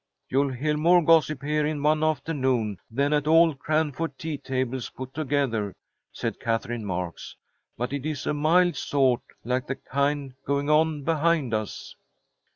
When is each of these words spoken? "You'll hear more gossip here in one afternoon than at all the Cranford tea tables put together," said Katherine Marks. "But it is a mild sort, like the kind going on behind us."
"You'll 0.29 0.51
hear 0.51 0.77
more 0.77 1.03
gossip 1.03 1.43
here 1.43 1.63
in 1.63 1.83
one 1.83 2.03
afternoon 2.03 2.79
than 2.89 3.13
at 3.13 3.27
all 3.27 3.49
the 3.51 3.55
Cranford 3.57 4.17
tea 4.17 4.35
tables 4.39 4.89
put 4.89 5.13
together," 5.13 5.75
said 6.11 6.39
Katherine 6.39 6.85
Marks. 6.85 7.35
"But 7.77 7.93
it 7.93 8.03
is 8.07 8.25
a 8.25 8.33
mild 8.33 8.75
sort, 8.75 9.21
like 9.43 9.67
the 9.67 9.75
kind 9.75 10.33
going 10.43 10.71
on 10.71 11.03
behind 11.03 11.53
us." 11.53 11.95